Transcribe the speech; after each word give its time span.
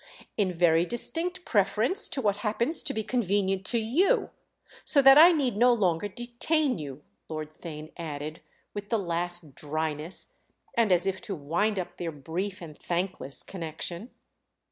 "In 0.35 0.51
very 0.51 0.83
distinct 0.83 1.45
preference 1.45 2.09
to 2.09 2.23
what 2.23 2.37
happens 2.37 2.81
to 2.81 2.91
be 2.91 3.03
convenient 3.03 3.63
to 3.67 3.77
you! 3.77 4.31
So 4.83 4.99
that 4.99 5.15
I 5.19 5.31
need 5.31 5.55
no 5.57 5.71
longer 5.71 6.07
detain 6.07 6.79
you," 6.79 7.03
Lord 7.29 7.53
Theign 7.53 7.91
added 7.95 8.41
with 8.73 8.89
the 8.89 8.97
last 8.97 9.53
dryness 9.53 10.33
and 10.75 10.91
as 10.91 11.05
if 11.05 11.21
to 11.21 11.35
wind 11.35 11.77
up 11.77 11.97
their 11.97 12.11
brief 12.11 12.63
and 12.63 12.75
thankless 12.75 13.43
connection. 13.43 14.09